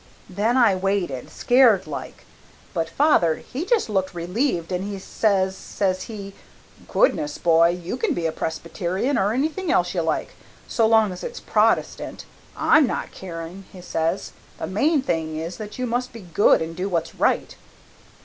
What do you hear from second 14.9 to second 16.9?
thing is that you must be good and do